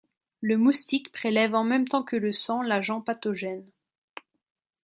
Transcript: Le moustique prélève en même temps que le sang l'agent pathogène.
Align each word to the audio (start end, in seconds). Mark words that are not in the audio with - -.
Le 0.39 0.57
moustique 0.57 1.11
prélève 1.11 1.53
en 1.53 1.63
même 1.63 1.87
temps 1.87 2.01
que 2.01 2.15
le 2.15 2.33
sang 2.33 2.63
l'agent 2.63 3.01
pathogène. 3.01 3.67